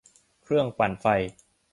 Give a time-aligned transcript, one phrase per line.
[0.43, 1.05] เครื่องปั่นไฟ